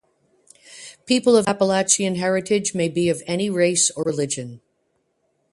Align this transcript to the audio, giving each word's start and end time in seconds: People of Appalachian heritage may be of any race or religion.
People 1.05 1.35
of 1.37 1.47
Appalachian 1.47 2.15
heritage 2.15 2.73
may 2.73 2.89
be 2.89 3.07
of 3.07 3.21
any 3.27 3.51
race 3.51 3.91
or 3.91 4.01
religion. 4.01 4.59